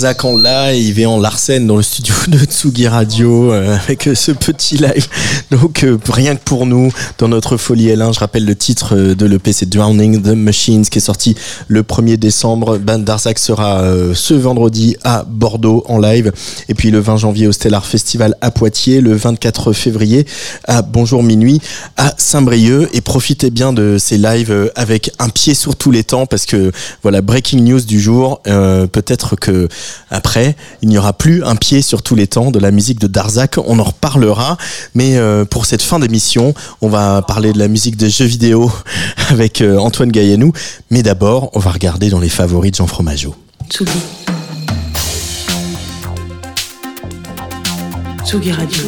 [0.00, 4.30] Darzac en live et en Larsen dans le studio de Tsugi Radio euh, avec ce
[4.30, 5.08] petit live.
[5.50, 9.14] Donc euh, rien que pour nous dans notre folie L1, je rappelle le titre euh,
[9.16, 11.34] de l'EP c'est Drowning the Machines qui est sorti
[11.66, 12.78] le 1er décembre.
[12.78, 13.82] Ben Darzac sera
[14.14, 16.30] ce vendredi à Bordeaux en live
[16.68, 20.26] et puis le 20 janvier au Stellar Festival à Poitiers, le 24 février
[20.68, 21.60] à Bonjour Minuit
[21.96, 26.26] à Saint-Brieuc et profitez bien de ces lives avec un pied sur tous les temps
[26.26, 26.70] parce que
[27.02, 29.68] voilà breaking news du jour peut-être que
[30.10, 33.06] après, il n'y aura plus un pied sur tous les temps de la musique de
[33.06, 33.56] Darzac.
[33.58, 34.56] On en reparlera.
[34.94, 38.70] Mais euh, pour cette fin d'émission, on va parler de la musique des jeux vidéo
[39.30, 40.52] avec euh, Antoine Gaillanou.
[40.90, 43.34] Mais d'abord, on va regarder dans les favoris de Jean Fromageau.
[43.68, 43.90] Tsugi.
[48.24, 48.82] Tsugi Radio.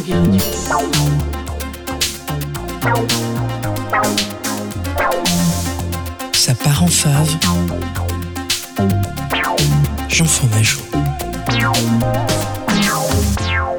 [6.32, 7.36] Ça part en fave.
[10.10, 10.80] Jean Fromageau.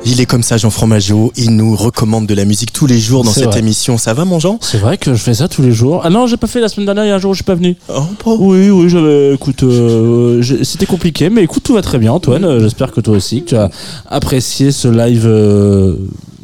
[0.06, 1.32] Il est comme ça, Jean Fromageau.
[1.36, 3.98] Il nous recommande de la musique tous les jours dans cette émission.
[3.98, 4.58] Ça va, mon Jean?
[4.62, 6.02] C'est vrai que je fais ça tous les jours.
[6.04, 7.06] Ah non, j'ai pas fait la semaine dernière.
[7.06, 7.76] Il y a un jour où je suis pas venu.
[7.90, 9.34] Oh, oui, oui, j'avais.
[9.34, 12.60] Écoute, euh, c'était compliqué, mais écoute, tout va très bien, Antoine.
[12.60, 13.70] J'espère que toi aussi, que tu as
[14.10, 15.26] apprécié ce live.
[15.28, 15.96] Euh,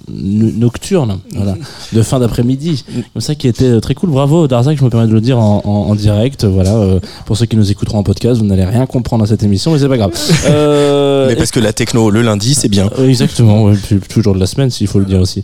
[0.10, 1.56] nocturne, voilà,
[1.94, 2.84] de fin d'après-midi.
[3.14, 4.10] Comme ça qui était euh, très cool.
[4.10, 6.46] Bravo Darzac, je me permets de le dire en, direct.
[6.46, 9.44] Voilà, euh, pour ceux qui nous écouteront en podcast, vous n'allez rien comprendre à cette
[9.44, 10.14] émission, mais c'est pas grave.
[10.48, 12.90] Euh, mais parce que la techno le lundi, c'est bien.
[13.06, 13.72] Exactement,
[14.10, 15.44] toujours de la semaine, s'il faut le dire aussi.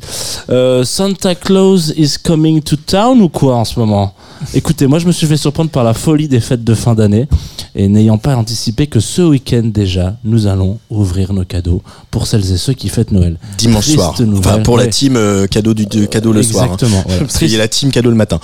[0.84, 4.14] Santa Claus is coming to town ou quoi en ce moment?
[4.53, 7.28] Écoutez, moi je me suis fait surprendre par la folie des fêtes de fin d'année
[7.76, 12.51] et n'ayant pas anticipé que ce week-end déjà, nous allons ouvrir nos cadeaux pour celles
[12.51, 13.38] et ceux qui fêtent Noël.
[13.57, 14.16] Dimanche soir.
[14.54, 16.64] Enfin, pour la team euh, cadeau du cadeau le soir.
[16.64, 16.74] Hein.
[16.74, 17.04] Exactement.
[17.20, 18.39] Parce qu'il y a la team cadeau le matin.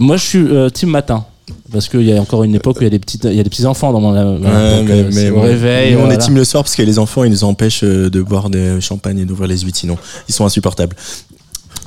[0.00, 1.24] moi, je suis euh, team matin
[1.70, 3.40] parce qu'il y a encore une époque où il y a des petits il y
[3.40, 4.38] a des petits enfants dans mon ouais,
[5.12, 7.84] mais, euh, réveil on est team le soir parce que les enfants ils nous empêchent
[7.84, 10.96] de boire des champagne et d'ouvrir les huit sinon ils sont insupportables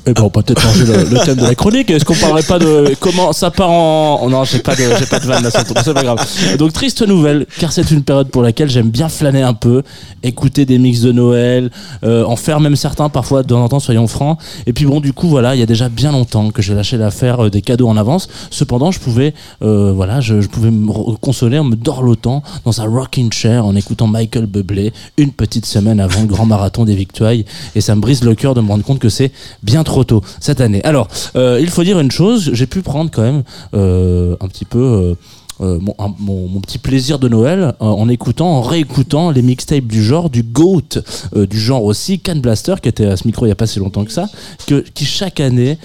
[0.07, 1.89] eh ben, on peut peut-être changer le, thème de la chronique.
[1.91, 4.21] Est-ce qu'on parlerait pas de comment ça part en.
[4.23, 6.25] Oh non, j'ai pas de, j'ai pas de vanne là, c'est pas grave.
[6.57, 9.83] Donc, triste nouvelle, car c'est une période pour laquelle j'aime bien flâner un peu,
[10.23, 11.71] écouter des mix de Noël,
[12.05, 14.39] euh, en faire même certains parfois de temps en temps, soyons francs.
[14.65, 16.95] Et puis bon, du coup, voilà, il y a déjà bien longtemps que j'ai lâché
[16.95, 18.29] l'affaire euh, des cadeaux en avance.
[18.49, 22.85] Cependant, je pouvais, euh, voilà, je, je, pouvais me consoler en me dorlotant dans un
[22.87, 27.33] rocking chair en écoutant Michael Bublé une petite semaine avant le grand marathon des victoires.
[27.75, 29.31] Et ça me brise le cœur de me rendre compte que c'est
[29.63, 29.96] bien trop
[30.39, 30.83] cette année.
[30.83, 33.43] Alors, euh, il faut dire une chose, j'ai pu prendre quand même
[33.73, 35.15] euh, un petit peu
[35.61, 40.03] euh, mon, mon, petit plaisir de Noël euh, en écoutant, en réécoutant les mixtapes du
[40.03, 40.99] genre, du GOAT,
[41.35, 43.65] euh, du genre aussi, Can Blaster, qui était à ce micro il n'y a pas
[43.65, 44.27] si longtemps que ça,
[44.67, 45.77] que, qui chaque année,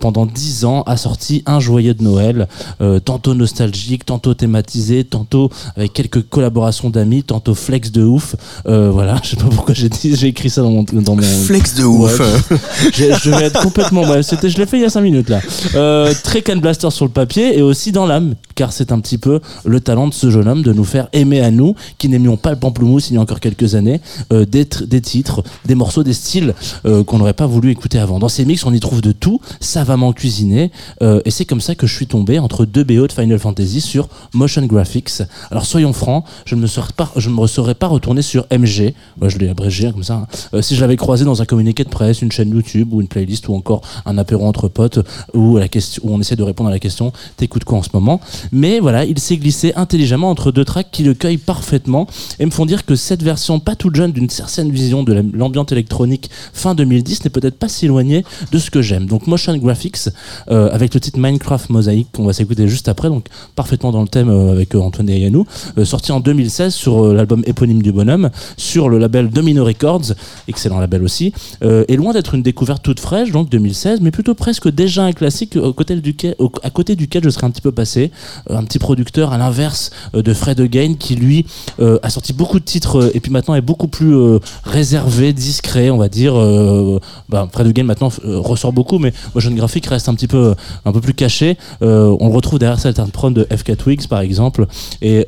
[0.00, 2.48] pendant 10 ans, a sorti un joyeux de Noël,
[3.04, 8.36] tantôt nostalgique, tantôt thématisé, tantôt avec quelques collaborations d'amis, tantôt flex de ouf.
[8.64, 11.74] voilà, je sais pas pourquoi j'ai dit, j'ai écrit ça dans mon, dans mon flex
[11.74, 12.20] de ouf.
[12.92, 15.40] je, vais être complètement, c'était, je l'ai fait il y a 5 minutes là.
[16.22, 19.40] très Can Blaster sur le papier et aussi dans l'âme, car c'est un petit peu
[19.64, 22.50] le talent de ce jeune homme de nous faire aimer à nous, qui n'aimions pas
[22.50, 24.00] le pamplemousse il y a encore quelques années,
[24.32, 26.54] euh, des, titres, des morceaux, des styles
[26.86, 28.18] euh, qu'on n'aurait pas voulu écouter avant.
[28.18, 30.70] Dans ces mix, on y trouve de tout, savamment cuisiné,
[31.02, 33.80] euh, et c'est comme ça que je suis tombé entre deux BO de Final Fantasy
[33.80, 35.22] sur Motion Graphics.
[35.50, 37.28] Alors soyons francs, je ne me serais pas, je
[37.82, 40.62] retourné sur MG, moi je l'ai abrégé comme ça, hein.
[40.62, 43.48] si je l'avais croisé dans un communiqué de presse, une chaîne YouTube ou une playlist
[43.48, 45.00] ou encore un apéro entre potes
[45.34, 45.58] où
[46.04, 48.20] on essaie de répondre à la question t'écoutes quoi en ce moment?
[48.52, 52.06] Mais voilà, il s'est glissé intelligemment entre deux tracks qui le cueillent parfaitement
[52.38, 55.72] et me font dire que cette version pas toute jeune d'une certaine vision de l'ambiance
[55.72, 59.06] électronique fin 2010 n'est peut-être pas si éloignée de ce que j'aime.
[59.06, 60.08] Donc Motion Graphics
[60.50, 63.26] euh, avec le titre Minecraft Mosaic qu'on va s'écouter juste après, donc
[63.56, 65.46] parfaitement dans le thème euh, avec euh, Antoine Yanou,
[65.84, 70.12] sorti en 2016 sur l'album éponyme du bonhomme, sur le label Domino Records,
[70.48, 71.32] excellent label aussi,
[71.62, 75.56] et loin d'être une découverte toute fraîche, donc 2016, mais plutôt presque déjà un classique
[75.56, 78.10] à côté duquel, à côté duquel je serais un petit peu passé,
[78.48, 81.46] un petit producteur à l'inverse euh, de Fred Again qui lui
[81.80, 84.14] euh, a sorti beaucoup de titres euh, et puis maintenant est beaucoup plus
[84.64, 86.34] réservé, discret, on va dire.
[87.28, 90.54] Bah, Fred Again maintenant ressort beaucoup, mais Motion Graphic reste un petit peu
[90.84, 91.56] un peu plus caché.
[91.80, 94.66] on le retrouve derrière certains prod de FK Twigs par exemple
[95.00, 95.26] et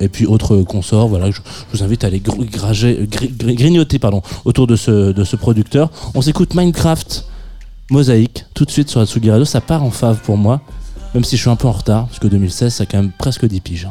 [0.00, 1.08] et puis autres consorts.
[1.08, 1.40] Voilà, je,
[1.72, 5.90] vous invite à aller grignoter pardon autour de ce de ce producteur.
[6.14, 7.26] On s'écoute Minecraft.
[7.90, 10.62] Mosaïque, tout de suite sur Atsugi Radio, ça part en fave pour moi.
[11.14, 13.12] Même si je suis un peu en retard, parce que 2016, ça a quand même
[13.12, 13.88] presque 10 piges.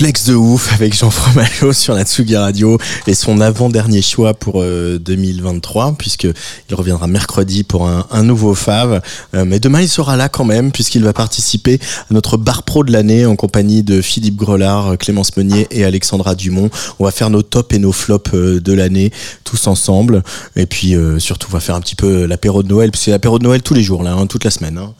[0.00, 4.64] Flex de ouf avec Jean Fromageau sur la Tsugi Radio et son avant-dernier choix pour
[4.64, 9.02] 2023 puisque il reviendra mercredi pour un, nouveau Fave.
[9.34, 11.78] Euh, mais demain il sera là quand même puisqu'il va participer
[12.10, 16.34] à notre bar pro de l'année en compagnie de Philippe Grelard, Clémence Meunier et Alexandra
[16.34, 16.70] Dumont.
[16.98, 19.12] On va faire nos tops et nos flops euh, de l'année
[19.44, 20.22] tous ensemble
[20.56, 23.38] et puis euh, surtout on va faire un petit peu l'apéro de Noël puisque l'apéro
[23.38, 24.78] de Noël tous les jours là, hein, toute la semaine.
[24.78, 24.94] Hein.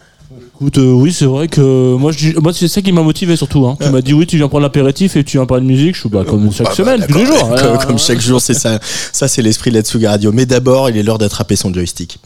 [0.61, 3.67] Écoute, euh, oui, c'est vrai que moi, je, moi c'est ça qui m'a motivé surtout.
[3.67, 3.79] Hein.
[3.81, 5.95] Tu m'as dit oui, tu viens prendre l'apéritif et tu viens parler de musique.
[5.95, 7.49] Je suis bah, comme chaque Bah, bah, semaine, tous les jours.
[7.57, 8.79] Comme, Ouais, comme chaque jour, c'est ça.
[9.11, 10.33] Ça, c'est l'esprit de la Tsugi Radio.
[10.33, 12.19] Mais d'abord, il est l'heure d'attraper son joystick.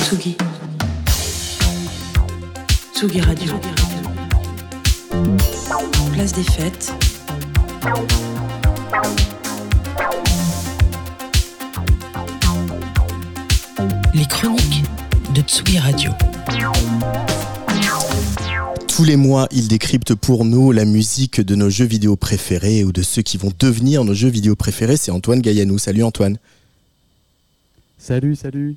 [0.00, 0.36] Tsugi.
[2.94, 3.52] Tsugi Radio.
[6.14, 6.94] Place des fêtes.
[14.14, 14.82] Les chroniques
[15.34, 16.10] de Tsugi Radio.
[18.88, 22.92] Tous les mois, il décrypte pour nous la musique de nos jeux vidéo préférés ou
[22.92, 24.96] de ceux qui vont devenir nos jeux vidéo préférés.
[24.96, 25.78] C'est Antoine Gaillanou.
[25.78, 26.36] Salut Antoine.
[27.98, 28.76] Salut, salut.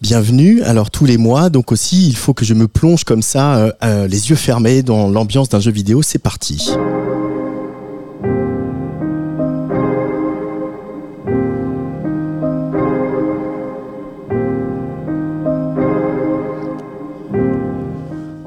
[0.00, 0.62] Bienvenue.
[0.62, 3.72] Alors tous les mois, donc aussi, il faut que je me plonge comme ça, euh,
[3.82, 6.02] euh, les yeux fermés, dans l'ambiance d'un jeu vidéo.
[6.02, 6.70] C'est parti.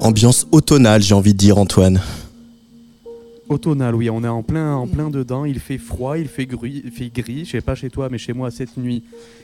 [0.08, 2.00] Ambiance automnale, j'ai envie de dire, Antoine.
[3.50, 5.44] Automnal, oui, on est en plein, en plein dedans.
[5.44, 7.44] Il fait froid, il fait gris, il fait gris.
[7.44, 9.04] Je sais pas chez toi, mais chez moi cette nuit,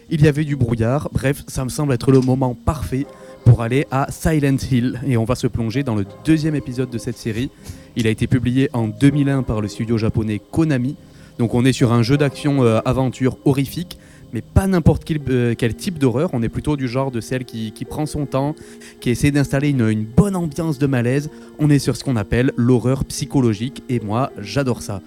[0.09, 1.09] il y avait du brouillard.
[1.11, 3.05] Bref, ça me semble être le moment parfait
[3.43, 5.01] pour aller à Silent Hill.
[5.05, 7.49] Et on va se plonger dans le deuxième épisode de cette série.
[7.97, 10.95] Il a été publié en 2001 par le studio japonais Konami.
[11.39, 13.97] Donc on est sur un jeu d'action euh, aventure horrifique,
[14.33, 16.31] mais pas n'importe quel, euh, quel type d'horreur.
[16.33, 18.55] On est plutôt du genre de celle qui, prend son temps,
[18.99, 21.29] qui essaie d'installer une, bonne ambiance de malaise.
[21.59, 25.01] On est sur ce qu'on appelle l'horreur psychologique, et moi j'adore ça.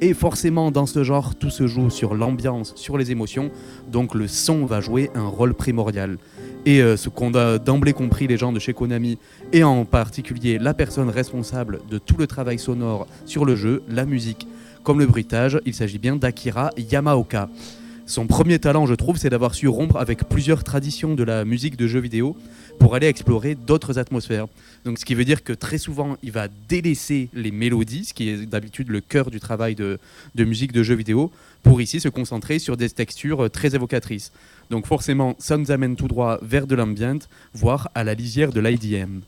[0.00, 3.52] Et forcément, dans ce genre, tout se joue sur l'ambiance, sur les émotions,
[3.86, 6.18] donc le son va jouer un rôle primordial.
[6.66, 9.18] Et euh, ce qu'ont d'emblée compris les gens de chez Konami,
[9.52, 14.04] et en particulier la personne responsable de tout le travail sonore sur le jeu, la
[14.04, 14.48] musique,
[14.82, 17.48] comme le bruitage, il s'agit bien d'Akira Yamaoka.
[18.12, 21.78] Son premier talent, je trouve, c'est d'avoir su rompre avec plusieurs traditions de la musique
[21.78, 22.36] de jeux vidéo
[22.78, 24.48] pour aller explorer d'autres atmosphères.
[24.84, 28.44] Ce qui veut dire que très souvent, il va délaisser les mélodies, ce qui est
[28.44, 29.98] d'habitude le cœur du travail de,
[30.34, 31.32] de musique de jeux vidéo,
[31.62, 34.30] pour ici se concentrer sur des textures euh, très évocatrices.
[34.68, 37.20] Donc, forcément, ça nous amène tout droit vers de l'ambient,
[37.54, 39.20] voire à la lisière de l'IDM.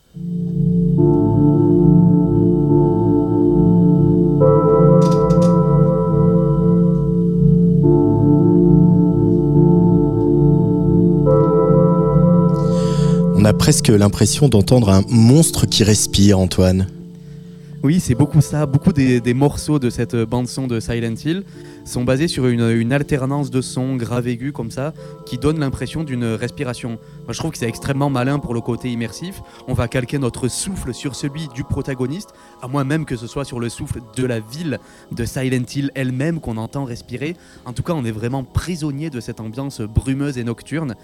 [13.45, 16.87] On a presque l'impression d'entendre un monstre qui respire, Antoine.
[17.83, 18.65] Oui, c'est beaucoup ça.
[18.65, 21.45] Beaucoup des, morceaux de cette bande-son de Silent Hill
[21.85, 24.95] sont basés sur une, alternance de sons graves aigus comme ça,
[25.27, 26.93] qui donne l'impression d'une respiration.
[27.25, 29.43] Moi, je trouve que c'est extrêmement malin pour le côté immersif.
[29.69, 32.31] On va calquer notre souffle sur celui du protagoniste,
[32.63, 34.79] à moins même que ce soit sur le souffle de la ville
[35.13, 37.37] de Silent Hill elle-même qu'on entend respirer.
[37.67, 40.95] En tout cas, on est vraiment prisonnier de cette ambiance brumeuse et nocturne.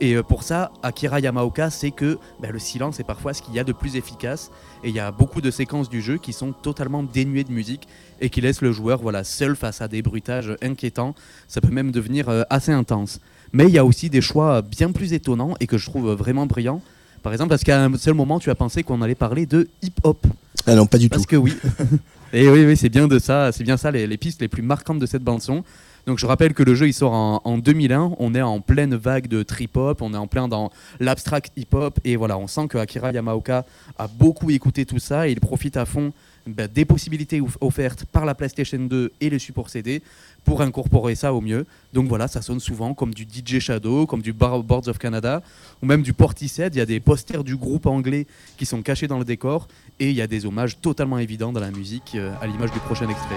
[0.00, 3.54] Et euh, pour ça, Akira Yamaoka sait que bah, le silence est parfois ce qu'il
[3.54, 4.50] y a de plus efficace.
[4.82, 7.86] Et il y a beaucoup de séquences du jeu qui sont totalement dénuées de musique
[8.20, 11.14] et qui laissent le joueur voilà, seul face à des bruitages inquiétants.
[11.48, 13.20] Ça peut même devenir euh, assez intense.
[13.52, 16.46] Mais il y a aussi des choix bien plus étonnants et que je trouve vraiment
[16.46, 16.80] brillants.
[17.22, 20.26] Par exemple, parce qu'à un seul moment, tu as pensé qu'on allait parler de hip-hop?
[20.66, 21.16] Ah non, pas du tout.
[21.16, 21.54] Parce que oui.
[22.32, 24.62] Et oui, oui, c'est bien de ça, c'est bien ça les, les pistes les plus
[24.62, 25.64] marquantes de cette bande son.
[26.06, 28.94] Donc je rappelle que le jeu il sort en, en 2001, on est en pleine
[28.94, 32.46] vague de trip hop, on est en plein dans l'abstract hip hop et voilà, on
[32.46, 33.64] sent que Akira Yamaoka
[33.98, 36.12] a beaucoup écouté tout ça et il profite à fond
[36.46, 40.02] bah, des possibilités off- offertes par la PlayStation 2 et les supports CD
[40.42, 41.66] pour incorporer ça au mieux.
[41.92, 45.42] Donc voilà, ça sonne souvent comme du DJ Shadow, comme du Bar- Boards of Canada
[45.82, 46.74] ou même du Portishead.
[46.74, 48.26] Il y a des posters du groupe anglais
[48.56, 49.68] qui sont cachés dans le décor
[50.00, 52.78] et il y a des hommages totalement évidents dans la musique euh, à l'image du
[52.80, 53.36] prochain extrait.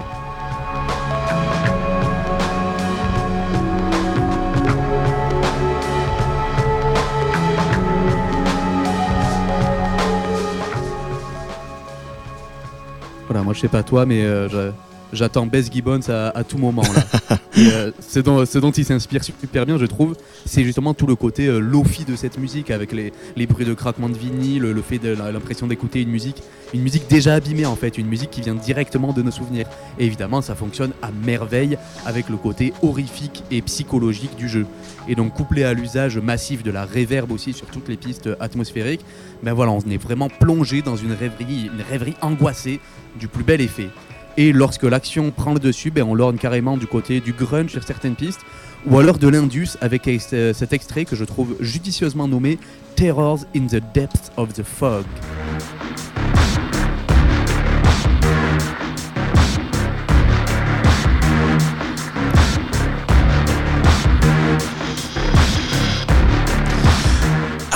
[13.28, 14.70] Voilà, moi je sais pas toi, mais euh,
[15.14, 16.82] J'attends Bess Gibbons à, à tout moment.
[16.82, 17.38] Là.
[17.56, 21.06] Et, euh, ce, dont, ce dont il s'inspire super bien, je trouve, c'est justement tout
[21.06, 24.62] le côté euh, lofi de cette musique, avec les, les bruits de craquement de vinyle,
[24.62, 26.42] le, le fait de l'impression d'écouter une musique,
[26.74, 29.66] une musique déjà abîmée en fait, une musique qui vient directement de nos souvenirs.
[30.00, 34.66] Et évidemment, ça fonctionne à merveille avec le côté horrifique et psychologique du jeu.
[35.08, 39.04] Et donc couplé à l'usage massif de la réverb aussi sur toutes les pistes atmosphériques,
[39.42, 42.80] ben voilà, on est vraiment plongé dans une rêverie, une rêverie angoissée
[43.18, 43.90] du plus bel effet.
[44.36, 47.84] Et lorsque l'action prend le dessus, ben on lorne carrément du côté du grunge sur
[47.84, 48.40] certaines pistes,
[48.86, 52.58] ou alors de l'indus avec euh, cet extrait que je trouve judicieusement nommé
[52.96, 55.04] Terrors in the Depths of the Fog.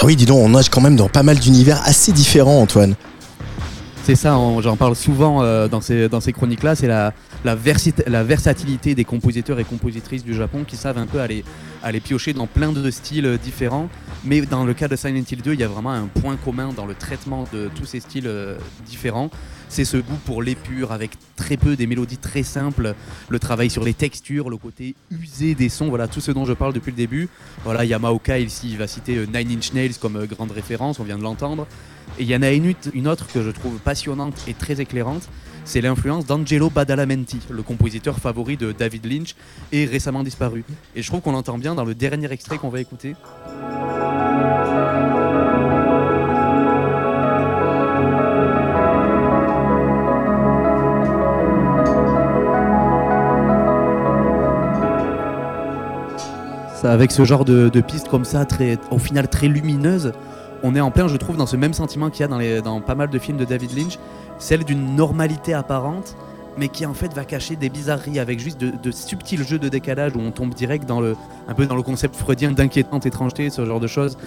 [0.01, 2.95] Ah oui, dis donc, on nage quand même dans pas mal d'univers assez différents, Antoine.
[4.09, 7.55] C'est ça, j'en parle souvent euh, dans ces, chroniques-là, c'est la
[8.25, 11.45] versatilité des compositeurs et compositrices du Japon qui savent un peu aller,
[11.83, 13.91] aller piocher dans plein de styles euh, différents.
[14.25, 16.71] Mais dans le cas de Silent Hill 2, il y a vraiment un point commun
[16.75, 18.57] dans le traitement de tous ces styles euh,
[18.87, 19.29] différents.
[19.69, 22.95] C'est ce goût pour l'épure avec très peu des mélodies très simples,
[23.29, 26.53] le travail sur les textures, le côté usé des sons, voilà tout ce dont je
[26.53, 27.29] parle depuis le début.
[27.65, 31.19] Voilà, Yamaoka ici, va citer euh, Nine Inch Nails comme euh, grande référence, on vient
[31.19, 31.67] de l'entendre.
[32.19, 35.29] Et il y en a une autre que je trouve passionnante et très éclairante,
[35.69, 39.35] c'est l'influence d'Angelo Badalamenti, le compositeur favori de David Lynch
[39.71, 40.65] et récemment disparu.
[40.97, 43.15] Et je trouve qu'on l'entend bien dans le dernier extrait qu'on va écouter.
[56.85, 60.13] Avec ce genre de, de piste comme ça, très, au final très lumineuse,
[60.63, 62.95] on est en plein, je trouve, dans ce même sentiment qu'il y a dans pas
[62.95, 63.99] mal de films de David Lynch,
[64.39, 66.17] celle d'une normalité apparente,
[66.59, 70.17] mais qui en fait va cacher des bizarreries avec juste de, subtils jeux de décalage
[70.17, 73.65] où on tombe direct dans le, un peu dans le concept freudien d'inquiétante étrangeté, ce
[73.65, 74.19] genre de choses.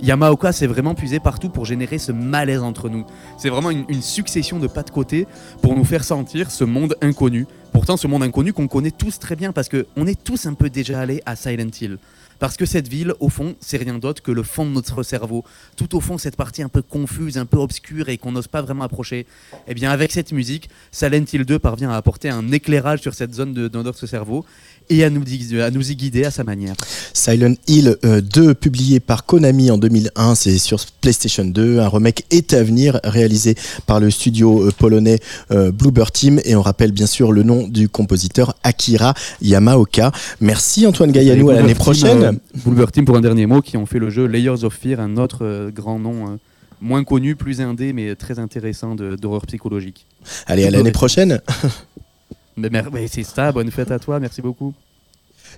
[0.00, 3.04] Yamaoka s'est vraiment puisé partout pour générer ce malaise entre nous.
[3.36, 5.26] C'est vraiment une, une succession de pas de côté
[5.60, 7.46] pour nous faire sentir ce monde inconnu.
[7.72, 10.70] Pourtant, ce monde inconnu qu'on connaît tous très bien parce qu'on est tous un peu
[10.70, 11.98] déjà allés à Silent Hill.
[12.40, 15.44] Parce que cette ville, au fond, c'est rien d'autre que le fond de notre cerveau.
[15.76, 18.62] Tout au fond, cette partie un peu confuse, un peu obscure et qu'on n'ose pas
[18.62, 19.26] vraiment approcher.
[19.68, 23.34] Eh bien, avec cette musique, Silent Hill 2 parvient à apporter un éclairage sur cette
[23.34, 24.46] zone de, de notre cerveau
[24.90, 26.74] et à nous, y- à nous y guider à sa manière.
[27.14, 31.78] Silent Hill euh, 2, publié par Konami en 2001, c'est sur PlayStation 2.
[31.78, 33.54] Un remake est à venir, réalisé
[33.86, 35.18] par le studio euh, polonais
[35.52, 36.40] euh, Bluebird Team.
[36.44, 40.12] Et on rappelle bien sûr le nom du compositeur Akira Yamaoka.
[40.40, 42.22] Merci Antoine Gaillanou, à l'année Team, prochaine.
[42.24, 42.32] euh,
[42.64, 45.16] Bluebird Team, pour un dernier mot, qui ont fait le jeu Layers of Fear, un
[45.16, 46.26] autre euh, grand nom.
[46.32, 46.36] euh,
[46.82, 50.06] moins connu, plus indé, mais très intéressant d'horreur psychologique.
[50.46, 51.38] Allez, à l'année prochaine.
[52.60, 54.74] Mais, mer- mais c'est ça, bonne fête à toi, merci beaucoup.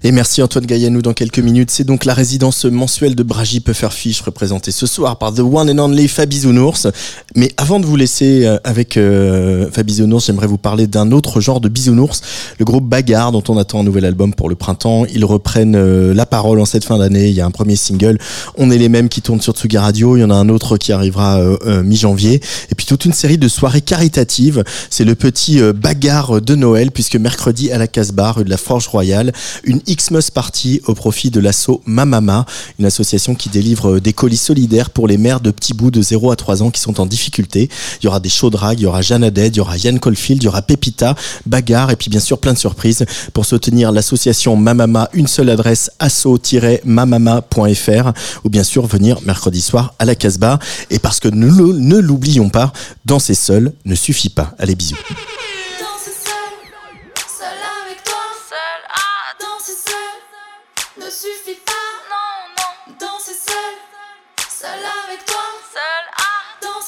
[0.05, 1.71] Et merci Antoine Gaillanou dans quelques minutes.
[1.71, 5.79] C'est donc la résidence mensuelle de Bragy Pufferfish représentée ce soir par The One and
[5.79, 6.89] Only Fabizounours.
[7.37, 11.61] Mais avant de vous laisser euh, avec euh, Fabizounours, j'aimerais vous parler d'un autre genre
[11.61, 12.21] de bisounours,
[12.59, 15.05] le groupe Bagarre dont on attend un nouvel album pour le printemps.
[15.07, 17.29] Ils reprennent euh, la parole en cette fin d'année.
[17.29, 18.19] Il y a un premier single,
[18.59, 20.17] On est les mêmes qui tourne sur Tsugi Radio.
[20.17, 22.41] Il y en a un autre qui arrivera euh, mi-janvier.
[22.73, 24.65] Et puis toute une série de soirées caritatives.
[24.91, 28.89] C'est le petit Bagarre de Noël puisque mercredi à la Casbah, rue de la Forge
[28.89, 29.33] Royale,
[29.63, 32.47] une Xmas Party au profit de l'asso Mamama,
[32.79, 36.03] une association qui délivre euh, des colis solidaires pour les mères de petits bouts de
[36.03, 37.69] 0 à 3 ans qui sont en difficulté.
[38.01, 40.43] Il y aura des drag, il y aura Jeanne Haddad, il y aura Yann Colfield,
[40.43, 41.15] il y aura Pepita,
[41.47, 43.05] Bagarre et puis bien sûr plein de surprises.
[43.33, 48.13] Pour soutenir l'association Mamama, une seule adresse asso-mamama.fr
[48.45, 50.59] ou bien sûr venir mercredi soir à la Casbah.
[50.91, 52.73] Et parce que ne l'oublions pas,
[53.05, 54.55] danser seul ne suffit pas.
[54.59, 54.97] Allez bisous.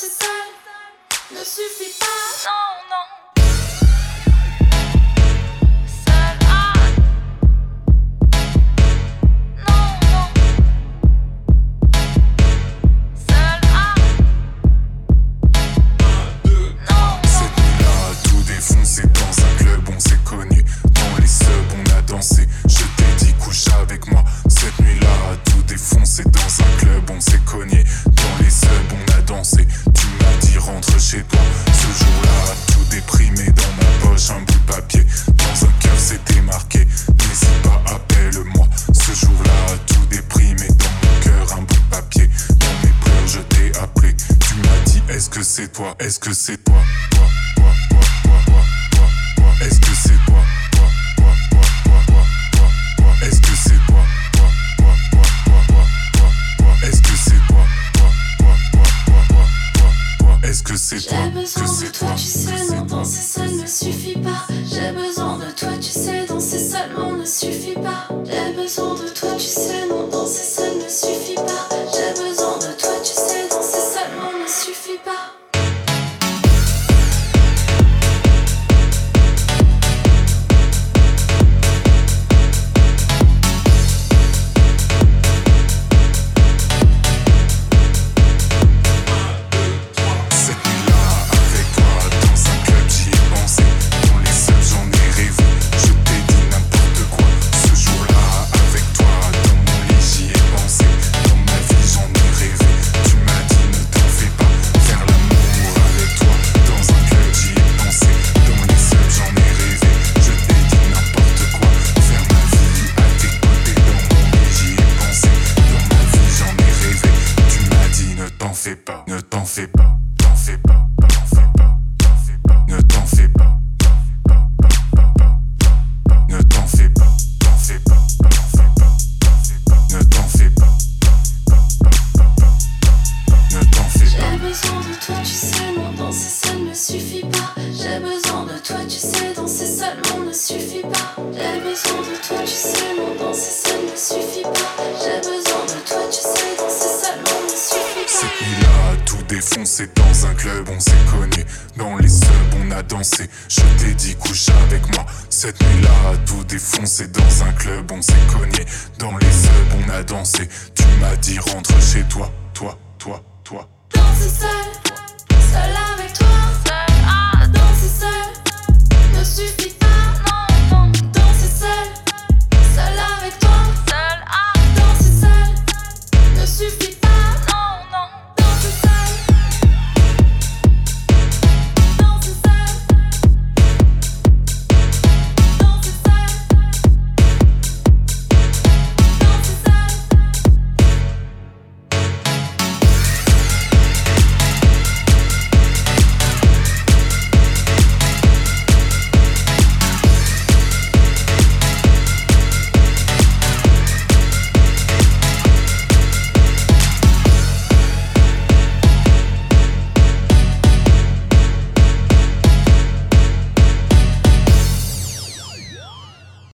[0.05, 2.51] Danser seul ne suffit pas.
[2.51, 2.64] Non.
[45.99, 46.77] Est-ce que c'est toi
[47.11, 47.94] Toi, toi,